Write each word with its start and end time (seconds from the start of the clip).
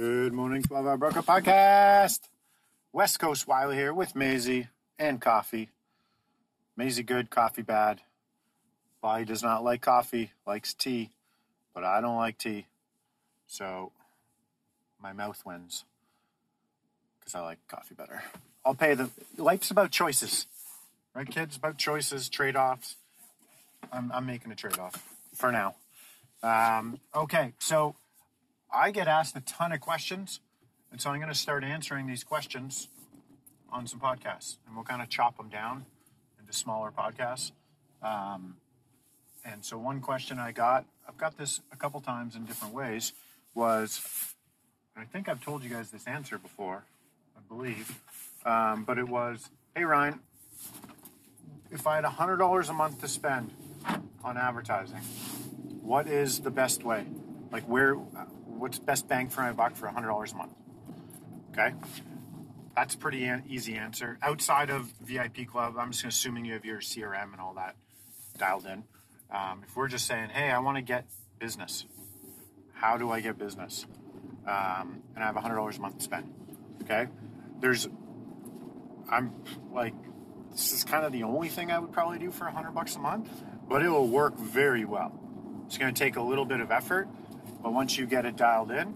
Good 0.00 0.32
morning, 0.32 0.62
12 0.62 0.86
Hour 0.86 0.96
Broker 0.96 1.20
Podcast. 1.20 2.20
West 2.90 3.20
Coast 3.20 3.46
Wiley 3.46 3.76
here 3.76 3.92
with 3.92 4.16
Maisie 4.16 4.68
and 4.98 5.20
coffee. 5.20 5.68
Maisie 6.74 7.02
good, 7.02 7.28
coffee 7.28 7.60
bad. 7.60 8.00
Wiley 9.02 9.26
does 9.26 9.42
not 9.42 9.62
like 9.62 9.82
coffee, 9.82 10.32
likes 10.46 10.72
tea, 10.72 11.10
but 11.74 11.84
I 11.84 12.00
don't 12.00 12.16
like 12.16 12.38
tea. 12.38 12.66
So 13.46 13.92
my 15.02 15.12
mouth 15.12 15.42
wins 15.44 15.84
because 17.18 17.34
I 17.34 17.40
like 17.40 17.58
coffee 17.68 17.94
better. 17.94 18.22
I'll 18.64 18.74
pay 18.74 18.94
the. 18.94 19.10
Life's 19.36 19.70
about 19.70 19.90
choices, 19.90 20.46
right, 21.14 21.28
kids? 21.28 21.58
About 21.58 21.76
choices, 21.76 22.30
trade 22.30 22.56
offs. 22.56 22.96
I'm, 23.92 24.10
I'm 24.12 24.24
making 24.24 24.50
a 24.50 24.54
trade 24.54 24.78
off 24.78 25.06
for 25.34 25.52
now. 25.52 25.74
Um, 26.42 27.00
okay, 27.14 27.52
so 27.58 27.96
I 28.72 28.92
get 28.92 29.08
asked 29.08 29.36
a 29.36 29.40
ton 29.40 29.72
of 29.72 29.80
questions, 29.80 30.40
and 30.92 31.00
so 31.00 31.10
I'm 31.10 31.18
going 31.18 31.32
to 31.32 31.38
start 31.38 31.64
answering 31.64 32.06
these 32.06 32.22
questions 32.22 32.88
on 33.68 33.86
some 33.86 33.98
podcasts, 33.98 34.56
and 34.66 34.76
we'll 34.76 34.84
kind 34.84 35.02
of 35.02 35.08
chop 35.08 35.36
them 35.36 35.48
down 35.48 35.86
into 36.38 36.52
smaller 36.52 36.92
podcasts. 36.92 37.52
Um, 38.02 38.56
and 39.44 39.64
so, 39.64 39.76
one 39.78 40.00
question 40.00 40.38
I 40.38 40.52
got, 40.52 40.84
I've 41.08 41.16
got 41.16 41.36
this 41.36 41.60
a 41.72 41.76
couple 41.76 42.00
times 42.00 42.36
in 42.36 42.44
different 42.44 42.74
ways, 42.74 43.12
was, 43.54 44.00
I 44.96 45.04
think 45.04 45.28
I've 45.28 45.42
told 45.42 45.64
you 45.64 45.70
guys 45.70 45.90
this 45.90 46.06
answer 46.06 46.38
before, 46.38 46.84
I 47.36 47.40
believe, 47.48 48.00
um, 48.44 48.84
but 48.84 48.98
it 48.98 49.08
was, 49.08 49.50
hey 49.74 49.84
Ryan, 49.84 50.20
if 51.70 51.86
I 51.86 51.96
had 51.96 52.04
$100 52.04 52.68
a 52.68 52.72
month 52.72 53.00
to 53.00 53.08
spend 53.08 53.50
on 54.22 54.36
advertising, 54.36 54.98
what 55.82 56.06
is 56.06 56.40
the 56.40 56.50
best 56.50 56.84
way? 56.84 57.06
Like, 57.50 57.64
where, 57.64 57.96
what's 58.60 58.78
best 58.78 59.08
bang 59.08 59.28
for 59.28 59.40
my 59.40 59.52
buck 59.52 59.74
for 59.74 59.88
$100 59.88 60.32
a 60.32 60.36
month? 60.36 60.52
Okay. 61.52 61.74
That's 62.76 62.94
a 62.94 62.98
pretty 62.98 63.24
an- 63.24 63.44
easy 63.48 63.74
answer. 63.74 64.18
Outside 64.22 64.70
of 64.70 64.92
VIP 65.00 65.46
Club, 65.46 65.74
I'm 65.78 65.92
just 65.92 66.04
assuming 66.04 66.44
you 66.44 66.52
have 66.52 66.64
your 66.64 66.80
CRM 66.80 67.32
and 67.32 67.40
all 67.40 67.54
that 67.54 67.76
dialed 68.38 68.66
in. 68.66 68.84
Um, 69.30 69.62
if 69.66 69.76
we're 69.76 69.88
just 69.88 70.06
saying, 70.06 70.28
hey, 70.30 70.50
I 70.50 70.58
want 70.58 70.76
to 70.76 70.82
get 70.82 71.06
business, 71.38 71.86
how 72.74 72.96
do 72.96 73.10
I 73.10 73.20
get 73.20 73.38
business? 73.38 73.86
Um, 74.46 75.02
and 75.14 75.22
I 75.22 75.26
have 75.26 75.36
$100 75.36 75.76
a 75.76 75.80
month 75.80 75.98
to 75.98 76.04
spend. 76.04 76.32
Okay. 76.82 77.08
There's, 77.60 77.88
I'm 79.08 79.32
like, 79.72 79.94
this 80.52 80.72
is 80.72 80.84
kind 80.84 81.04
of 81.04 81.12
the 81.12 81.22
only 81.22 81.48
thing 81.48 81.70
I 81.70 81.78
would 81.78 81.92
probably 81.92 82.18
do 82.18 82.30
for 82.30 82.44
100 82.44 82.72
bucks 82.72 82.96
a 82.96 82.98
month, 82.98 83.28
but 83.68 83.82
it 83.82 83.88
will 83.88 84.08
work 84.08 84.36
very 84.36 84.84
well. 84.84 85.12
It's 85.66 85.78
going 85.78 85.92
to 85.92 85.98
take 85.98 86.16
a 86.16 86.22
little 86.22 86.44
bit 86.44 86.60
of 86.60 86.70
effort, 86.72 87.08
but 87.62 87.72
once 87.72 87.96
you 87.98 88.06
get 88.06 88.24
it 88.26 88.36
dialed 88.36 88.70
in, 88.70 88.94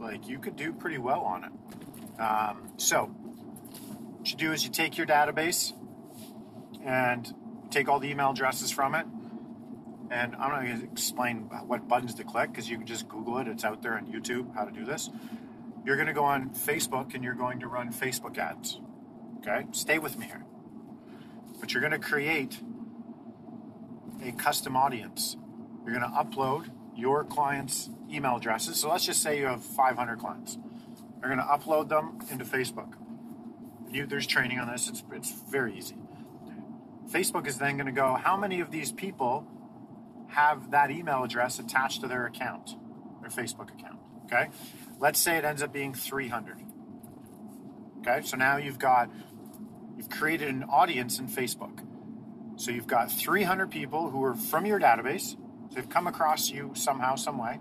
like 0.00 0.28
you 0.28 0.38
could 0.38 0.56
do 0.56 0.72
pretty 0.72 0.98
well 0.98 1.20
on 1.20 1.44
it. 1.44 2.20
Um, 2.20 2.70
so, 2.76 3.06
what 3.06 4.30
you 4.30 4.36
do 4.36 4.52
is 4.52 4.64
you 4.64 4.70
take 4.70 4.98
your 4.98 5.06
database 5.06 5.72
and 6.84 7.32
take 7.70 7.88
all 7.88 8.00
the 8.00 8.08
email 8.08 8.30
addresses 8.30 8.70
from 8.70 8.94
it. 8.94 9.06
And 10.10 10.34
I'm 10.34 10.50
not 10.50 10.62
going 10.62 10.80
to 10.80 10.84
explain 10.86 11.48
what 11.66 11.86
buttons 11.86 12.14
to 12.16 12.24
click 12.24 12.50
because 12.50 12.68
you 12.68 12.76
can 12.76 12.86
just 12.86 13.08
Google 13.08 13.38
it. 13.38 13.46
It's 13.46 13.64
out 13.64 13.82
there 13.82 13.94
on 13.94 14.06
YouTube 14.06 14.54
how 14.54 14.64
to 14.64 14.72
do 14.72 14.84
this. 14.84 15.08
You're 15.84 15.96
going 15.96 16.08
to 16.08 16.12
go 16.12 16.24
on 16.24 16.50
Facebook 16.50 17.14
and 17.14 17.22
you're 17.22 17.34
going 17.34 17.60
to 17.60 17.68
run 17.68 17.92
Facebook 17.92 18.36
ads. 18.36 18.80
Okay? 19.38 19.66
Stay 19.72 19.98
with 19.98 20.18
me 20.18 20.26
here. 20.26 20.44
But 21.60 21.72
you're 21.72 21.80
going 21.80 21.92
to 21.92 21.98
create 21.98 22.58
a 24.22 24.32
custom 24.32 24.76
audience. 24.76 25.36
You're 25.84 25.98
going 25.98 26.10
to 26.10 26.16
upload 26.16 26.70
your 26.96 27.24
clients' 27.24 27.88
email 28.10 28.36
addresses. 28.36 28.76
So 28.76 28.90
let's 28.90 29.06
just 29.06 29.22
say 29.22 29.38
you 29.38 29.46
have 29.46 29.62
500 29.62 30.18
clients. 30.18 30.58
You're 31.20 31.34
going 31.34 31.38
to 31.38 31.44
upload 31.44 31.88
them 31.88 32.18
into 32.30 32.44
Facebook. 32.44 32.94
You, 33.90 34.06
there's 34.06 34.26
training 34.26 34.58
on 34.58 34.68
this. 34.70 34.88
It's, 34.88 35.02
it's 35.12 35.32
very 35.50 35.76
easy. 35.76 35.96
Facebook 37.10 37.46
is 37.46 37.58
then 37.58 37.76
going 37.76 37.86
to 37.86 37.92
go, 37.92 38.14
how 38.14 38.36
many 38.36 38.60
of 38.60 38.70
these 38.70 38.92
people 38.92 39.46
have 40.28 40.70
that 40.70 40.90
email 40.90 41.24
address 41.24 41.58
attached 41.58 42.00
to 42.02 42.08
their 42.08 42.26
account, 42.26 42.76
their 43.20 43.30
Facebook 43.30 43.72
account? 43.72 43.98
Okay. 44.26 44.48
Let's 44.98 45.18
say 45.18 45.36
it 45.36 45.44
ends 45.44 45.62
up 45.62 45.72
being 45.72 45.92
300. 45.92 46.58
Okay. 47.98 48.20
So 48.24 48.36
now 48.36 48.56
you've 48.56 48.78
got, 48.78 49.10
you've 49.96 50.08
created 50.08 50.48
an 50.48 50.64
audience 50.64 51.18
in 51.18 51.26
Facebook. 51.26 51.84
So 52.56 52.70
you've 52.70 52.86
got 52.86 53.10
300 53.10 53.70
people 53.70 54.10
who 54.10 54.22
are 54.22 54.34
from 54.34 54.66
your 54.66 54.78
database. 54.78 55.36
They've 55.72 55.88
come 55.88 56.06
across 56.06 56.50
you 56.50 56.72
somehow, 56.74 57.14
some 57.16 57.38
way. 57.38 57.60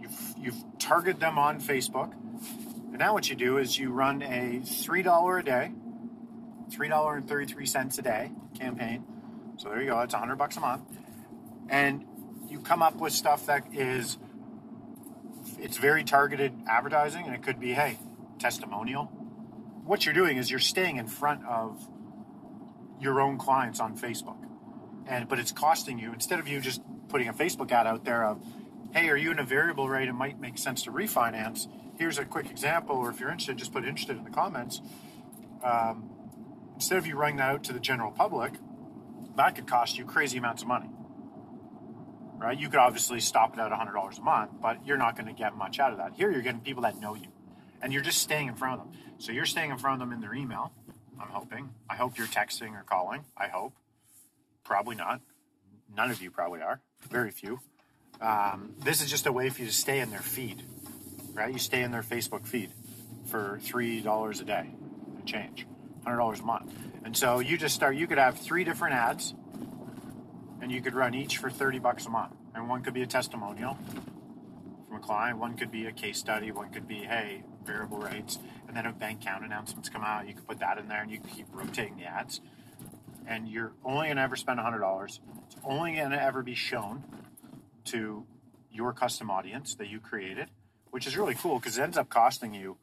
You've, 0.00 0.34
you've 0.38 0.64
targeted 0.78 1.20
them 1.20 1.38
on 1.38 1.60
Facebook. 1.60 2.12
And 2.12 2.98
now 2.98 3.12
what 3.12 3.28
you 3.28 3.36
do 3.36 3.58
is 3.58 3.78
you 3.78 3.90
run 3.90 4.22
a 4.22 4.60
$3 4.64 5.38
a 5.38 5.42
day, 5.42 5.72
$3.33 6.70 7.98
a 7.98 8.02
day 8.02 8.32
campaign. 8.58 9.04
So 9.58 9.68
there 9.68 9.80
you 9.80 9.88
go, 9.88 10.00
it's 10.00 10.14
100 10.14 10.36
bucks 10.36 10.56
a 10.56 10.60
month. 10.60 10.82
And 11.68 12.04
you 12.48 12.60
come 12.60 12.82
up 12.82 12.96
with 12.96 13.12
stuff 13.12 13.46
that 13.46 13.64
is 13.72 14.18
it's 15.58 15.76
very 15.76 16.04
targeted 16.04 16.52
advertising 16.68 17.24
and 17.26 17.34
it 17.34 17.42
could 17.42 17.60
be 17.60 17.72
hey, 17.72 17.98
testimonial. 18.38 19.04
What 19.84 20.04
you're 20.04 20.14
doing 20.14 20.36
is 20.36 20.50
you're 20.50 20.58
staying 20.58 20.96
in 20.96 21.06
front 21.06 21.44
of 21.44 21.88
your 23.00 23.20
own 23.20 23.38
clients 23.38 23.78
on 23.80 23.96
Facebook. 23.96 24.36
And 25.06 25.28
but 25.28 25.38
it's 25.38 25.52
costing 25.52 25.98
you 25.98 26.12
instead 26.12 26.38
of 26.38 26.48
you 26.48 26.60
just 26.60 26.82
putting 27.08 27.28
a 27.28 27.32
Facebook 27.32 27.70
ad 27.70 27.86
out 27.86 28.04
there 28.04 28.24
of 28.24 28.42
hey, 28.92 29.08
are 29.10 29.16
you 29.16 29.30
in 29.30 29.38
a 29.38 29.44
variable 29.44 29.88
rate? 29.88 30.08
It 30.08 30.14
might 30.14 30.40
make 30.40 30.56
sense 30.56 30.82
to 30.84 30.90
refinance. 30.90 31.68
Here's 31.98 32.18
a 32.18 32.24
quick 32.24 32.50
example, 32.50 32.96
or 32.96 33.10
if 33.10 33.20
you're 33.20 33.30
interested, 33.30 33.58
just 33.58 33.72
put 33.72 33.84
interested 33.84 34.16
in 34.16 34.24
the 34.24 34.30
comments. 34.30 34.80
Um, 35.62 36.10
instead 36.74 36.98
of 36.98 37.06
you 37.06 37.16
running 37.16 37.36
that 37.36 37.50
out 37.50 37.64
to 37.64 37.72
the 37.72 37.80
general 37.80 38.10
public, 38.10 38.54
that 39.36 39.54
could 39.54 39.66
cost 39.66 39.98
you 39.98 40.04
crazy 40.04 40.38
amounts 40.38 40.62
of 40.62 40.68
money. 40.68 40.90
Right? 42.38 42.58
You 42.58 42.68
could 42.68 42.80
obviously 42.80 43.20
stop 43.20 43.54
it 43.54 43.60
at 43.60 43.70
$100 43.70 44.18
a 44.18 44.22
month, 44.22 44.50
but 44.60 44.86
you're 44.86 44.98
not 44.98 45.16
going 45.16 45.26
to 45.26 45.32
get 45.32 45.56
much 45.56 45.78
out 45.78 45.92
of 45.92 45.98
that. 45.98 46.12
Here, 46.14 46.30
you're 46.30 46.42
getting 46.42 46.60
people 46.60 46.82
that 46.82 47.00
know 47.00 47.14
you, 47.14 47.28
and 47.82 47.92
you're 47.92 48.02
just 48.02 48.18
staying 48.18 48.48
in 48.48 48.54
front 48.54 48.80
of 48.80 48.86
them. 48.86 48.98
So 49.18 49.32
you're 49.32 49.46
staying 49.46 49.70
in 49.70 49.78
front 49.78 50.00
of 50.00 50.08
them 50.08 50.14
in 50.14 50.20
their 50.20 50.34
email. 50.34 50.72
I'm 51.18 51.28
hoping. 51.28 51.70
I 51.88 51.96
hope 51.96 52.18
you're 52.18 52.26
texting 52.26 52.72
or 52.72 52.82
calling. 52.82 53.24
I 53.36 53.48
hope. 53.48 53.72
Probably 54.66 54.96
not. 54.96 55.20
None 55.96 56.10
of 56.10 56.20
you 56.20 56.32
probably 56.32 56.60
are. 56.60 56.80
Very 57.08 57.30
few. 57.30 57.60
Um, 58.20 58.74
this 58.80 59.00
is 59.00 59.08
just 59.08 59.26
a 59.26 59.32
way 59.32 59.48
for 59.48 59.60
you 59.60 59.68
to 59.68 59.72
stay 59.72 60.00
in 60.00 60.10
their 60.10 60.18
feed, 60.20 60.64
right? 61.34 61.52
You 61.52 61.60
stay 61.60 61.82
in 61.82 61.92
their 61.92 62.02
Facebook 62.02 62.46
feed 62.48 62.70
for 63.26 63.60
three 63.62 64.00
dollars 64.00 64.40
a 64.40 64.44
day, 64.44 64.70
change, 65.24 65.68
hundred 66.02 66.16
dollars 66.16 66.40
a 66.40 66.42
month, 66.42 66.72
and 67.04 67.16
so 67.16 67.38
you 67.38 67.56
just 67.56 67.76
start. 67.76 67.94
You 67.94 68.08
could 68.08 68.18
have 68.18 68.38
three 68.38 68.64
different 68.64 68.96
ads, 68.96 69.34
and 70.60 70.72
you 70.72 70.80
could 70.82 70.94
run 70.94 71.14
each 71.14 71.38
for 71.38 71.48
thirty 71.48 71.78
bucks 71.78 72.06
a 72.06 72.10
month, 72.10 72.34
and 72.52 72.68
one 72.68 72.82
could 72.82 72.94
be 72.94 73.02
a 73.02 73.06
testimonial 73.06 73.78
from 74.88 74.96
a 74.96 75.00
client, 75.00 75.38
one 75.38 75.56
could 75.56 75.70
be 75.70 75.86
a 75.86 75.92
case 75.92 76.18
study, 76.18 76.50
one 76.50 76.70
could 76.70 76.88
be 76.88 77.04
hey 77.04 77.44
variable 77.64 77.98
rates, 77.98 78.40
and 78.66 78.76
then 78.76 78.84
if 78.84 78.98
Bank 78.98 79.20
of 79.20 79.24
Canada 79.26 79.44
announcements 79.44 79.88
come 79.88 80.02
out, 80.02 80.26
you 80.26 80.34
could 80.34 80.48
put 80.48 80.58
that 80.58 80.76
in 80.78 80.88
there, 80.88 81.02
and 81.02 81.10
you 81.10 81.20
can 81.20 81.28
keep 81.28 81.46
rotating 81.52 81.96
the 81.98 82.04
ads, 82.04 82.40
and 83.26 83.48
you're 83.48 83.72
only 83.84 84.08
gonna 84.08 84.22
ever 84.22 84.36
spend 84.36 84.60
hundred 84.60 84.80
dollars. 84.80 85.20
It's 85.46 85.56
only 85.64 85.96
gonna 85.96 86.16
ever 86.16 86.42
be 86.42 86.54
shown 86.54 87.04
to 87.86 88.24
your 88.70 88.92
custom 88.92 89.30
audience 89.30 89.74
that 89.76 89.88
you 89.88 90.00
created, 90.00 90.48
which 90.90 91.06
is 91.06 91.16
really 91.16 91.34
cool 91.34 91.58
because 91.58 91.78
it 91.78 91.82
ends 91.82 91.96
up 91.96 92.08
costing 92.08 92.54
you 92.54 92.76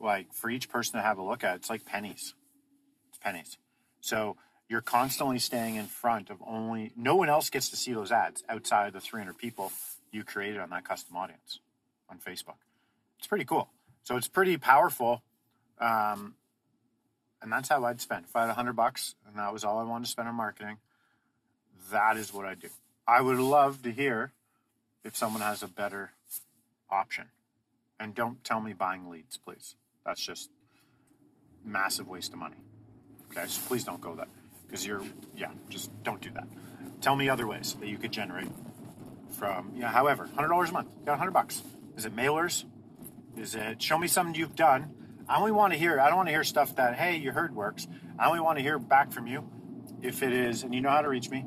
like 0.00 0.32
for 0.32 0.50
each 0.50 0.68
person 0.68 0.98
to 0.98 1.02
have 1.02 1.18
a 1.18 1.22
look 1.22 1.42
at, 1.42 1.56
it's 1.56 1.70
like 1.70 1.84
pennies. 1.84 2.34
It's 3.08 3.18
pennies. 3.18 3.56
So 4.00 4.36
you're 4.68 4.82
constantly 4.82 5.38
staying 5.38 5.76
in 5.76 5.86
front 5.86 6.30
of 6.30 6.38
only 6.46 6.92
no 6.96 7.16
one 7.16 7.28
else 7.28 7.50
gets 7.50 7.70
to 7.70 7.76
see 7.76 7.92
those 7.92 8.12
ads 8.12 8.42
outside 8.48 8.88
of 8.88 8.92
the 8.92 9.00
300 9.00 9.36
people 9.38 9.72
you 10.12 10.24
created 10.24 10.60
on 10.60 10.70
that 10.70 10.86
custom 10.86 11.16
audience 11.16 11.60
on 12.08 12.18
Facebook. 12.18 12.56
It's 13.18 13.26
pretty 13.26 13.44
cool. 13.44 13.70
So 14.02 14.16
it's 14.16 14.28
pretty 14.28 14.56
powerful. 14.58 15.22
Um, 15.80 16.34
and 17.44 17.52
that's 17.52 17.68
how 17.68 17.84
I'd 17.84 18.00
spend. 18.00 18.24
If 18.24 18.34
I 18.34 18.40
had 18.40 18.46
a 18.46 18.56
100 18.56 18.72
bucks 18.72 19.14
and 19.28 19.36
that 19.36 19.52
was 19.52 19.64
all 19.64 19.78
I 19.78 19.84
wanted 19.84 20.06
to 20.06 20.10
spend 20.10 20.28
on 20.28 20.34
marketing, 20.34 20.78
that 21.92 22.16
is 22.16 22.32
what 22.32 22.46
I 22.46 22.54
do. 22.54 22.68
I 23.06 23.20
would 23.20 23.38
love 23.38 23.82
to 23.82 23.92
hear 23.92 24.32
if 25.04 25.14
someone 25.14 25.42
has 25.42 25.62
a 25.62 25.68
better 25.68 26.12
option. 26.90 27.26
And 28.00 28.14
don't 28.14 28.42
tell 28.42 28.60
me 28.60 28.72
buying 28.72 29.10
leads, 29.10 29.36
please. 29.36 29.76
That's 30.06 30.24
just 30.24 30.48
massive 31.62 32.08
waste 32.08 32.32
of 32.32 32.38
money. 32.38 32.56
Okay, 33.30 33.44
so 33.46 33.60
please 33.68 33.84
don't 33.84 34.00
go 34.00 34.14
that 34.14 34.28
because 34.66 34.86
you're, 34.86 35.02
yeah, 35.36 35.50
just 35.68 35.90
don't 36.02 36.22
do 36.22 36.30
that. 36.30 36.48
Tell 37.02 37.14
me 37.14 37.28
other 37.28 37.46
ways 37.46 37.76
that 37.78 37.88
you 37.88 37.98
could 37.98 38.10
generate 38.10 38.48
from, 39.38 39.72
yeah, 39.76 39.88
however, 39.88 40.30
$100 40.34 40.68
a 40.68 40.72
month, 40.72 40.88
got 41.04 41.12
100 41.12 41.30
bucks. 41.30 41.62
Is 41.94 42.06
it 42.06 42.16
mailers? 42.16 42.64
Is 43.36 43.54
it 43.54 43.82
show 43.82 43.98
me 43.98 44.08
something 44.08 44.34
you've 44.34 44.56
done? 44.56 45.03
I 45.28 45.38
only 45.38 45.52
want 45.52 45.72
to 45.72 45.78
hear, 45.78 46.00
I 46.00 46.08
don't 46.08 46.16
want 46.16 46.28
to 46.28 46.32
hear 46.32 46.44
stuff 46.44 46.76
that, 46.76 46.96
hey, 46.96 47.16
you 47.16 47.32
heard 47.32 47.54
works. 47.54 47.86
I 48.18 48.28
only 48.28 48.40
want 48.40 48.58
to 48.58 48.62
hear 48.62 48.78
back 48.78 49.12
from 49.12 49.26
you 49.26 49.48
if 50.02 50.22
it 50.22 50.32
is, 50.32 50.62
and 50.62 50.74
you 50.74 50.80
know 50.80 50.90
how 50.90 51.00
to 51.00 51.08
reach 51.08 51.30
me. 51.30 51.44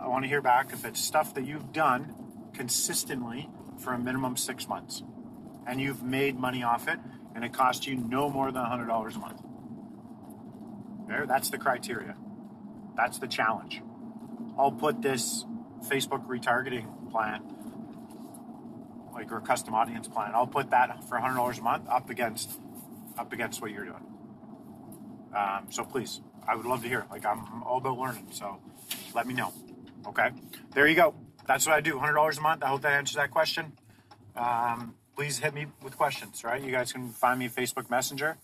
I 0.00 0.08
want 0.08 0.24
to 0.24 0.28
hear 0.28 0.40
back 0.40 0.72
if 0.72 0.84
it's 0.84 1.00
stuff 1.00 1.34
that 1.34 1.46
you've 1.46 1.72
done 1.72 2.14
consistently 2.54 3.50
for 3.78 3.92
a 3.92 3.98
minimum 3.98 4.36
six 4.36 4.68
months 4.68 5.02
and 5.66 5.80
you've 5.80 6.02
made 6.02 6.38
money 6.38 6.62
off 6.62 6.88
it 6.88 6.98
and 7.34 7.44
it 7.44 7.52
cost 7.52 7.86
you 7.86 7.96
no 7.96 8.30
more 8.30 8.50
than 8.50 8.62
$100 8.62 8.88
a 8.88 9.18
month. 9.18 9.42
There, 11.08 11.26
that's 11.26 11.50
the 11.50 11.58
criteria. 11.58 12.16
That's 12.96 13.18
the 13.18 13.26
challenge. 13.26 13.82
I'll 14.58 14.72
put 14.72 15.02
this 15.02 15.44
Facebook 15.88 16.26
retargeting 16.26 17.10
plan, 17.10 17.42
like 19.12 19.30
or 19.30 19.40
custom 19.40 19.74
audience 19.74 20.08
plan. 20.08 20.32
I'll 20.34 20.46
put 20.46 20.70
that 20.70 21.04
for 21.08 21.18
$100 21.18 21.58
a 21.58 21.62
month 21.62 21.88
up 21.88 22.10
against 22.10 22.58
up 23.18 23.32
against 23.32 23.60
what 23.60 23.70
you're 23.70 23.84
doing. 23.84 24.04
Um, 25.36 25.66
so 25.70 25.84
please, 25.84 26.20
I 26.46 26.54
would 26.54 26.66
love 26.66 26.82
to 26.82 26.88
hear. 26.88 27.06
Like 27.10 27.24
I'm 27.26 27.62
all 27.62 27.78
about 27.78 27.98
learning, 27.98 28.28
so 28.30 28.58
let 29.14 29.26
me 29.26 29.34
know. 29.34 29.52
Okay, 30.06 30.30
there 30.72 30.86
you 30.86 30.94
go. 30.94 31.14
That's 31.46 31.66
what 31.66 31.74
I 31.74 31.80
do. 31.80 31.94
$100 31.94 32.38
a 32.38 32.40
month. 32.40 32.62
I 32.62 32.68
hope 32.68 32.82
that 32.82 32.92
answers 32.92 33.16
that 33.16 33.30
question. 33.30 33.72
Um, 34.34 34.94
please 35.14 35.38
hit 35.38 35.54
me 35.54 35.66
with 35.82 35.96
questions. 35.96 36.42
Right, 36.44 36.62
you 36.62 36.72
guys 36.72 36.92
can 36.92 37.10
find 37.10 37.38
me 37.38 37.48
Facebook 37.48 37.90
Messenger 37.90 38.36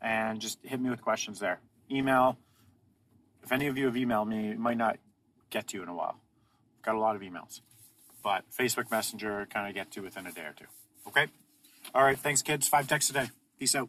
and 0.00 0.40
just 0.40 0.58
hit 0.62 0.80
me 0.80 0.90
with 0.90 1.02
questions 1.02 1.38
there. 1.38 1.60
Email. 1.90 2.38
If 3.42 3.52
any 3.52 3.68
of 3.68 3.78
you 3.78 3.86
have 3.86 3.94
emailed 3.94 4.28
me, 4.28 4.50
it 4.50 4.58
might 4.58 4.76
not 4.76 4.98
get 5.50 5.68
to 5.68 5.76
you 5.76 5.82
in 5.82 5.88
a 5.88 5.94
while. 5.94 6.16
I've 6.78 6.82
got 6.82 6.94
a 6.96 6.98
lot 6.98 7.16
of 7.16 7.22
emails, 7.22 7.60
but 8.22 8.44
Facebook 8.50 8.90
Messenger 8.90 9.46
kind 9.52 9.68
of 9.68 9.74
get 9.74 9.90
to 9.92 10.00
within 10.00 10.26
a 10.26 10.32
day 10.32 10.42
or 10.42 10.54
two. 10.56 10.66
Okay. 11.08 11.26
All 11.94 12.02
right. 12.02 12.18
Thanks, 12.18 12.42
kids. 12.42 12.66
Five 12.66 12.88
texts 12.88 13.10
a 13.10 13.14
day. 13.14 13.26
Peace 13.58 13.74
out. 13.74 13.88